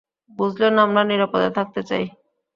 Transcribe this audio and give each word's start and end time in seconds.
বুঝলেন 0.39 0.73
আমরা 0.77 1.01
নিরাপদে 1.03 1.49
থাকতে 1.57 1.81
চাই। 1.83 2.05